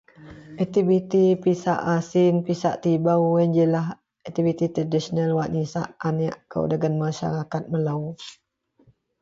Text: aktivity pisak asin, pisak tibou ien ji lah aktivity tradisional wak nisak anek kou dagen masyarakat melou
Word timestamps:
aktivity 0.63 1.25
pisak 1.43 1.79
asin, 1.97 2.33
pisak 2.45 2.75
tibou 2.83 3.21
ien 3.39 3.49
ji 3.55 3.65
lah 3.73 3.87
aktivity 4.27 4.65
tradisional 4.75 5.31
wak 5.37 5.51
nisak 5.55 5.87
anek 6.07 6.35
kou 6.51 6.65
dagen 6.71 6.93
masyarakat 7.03 7.63
melou 7.71 8.01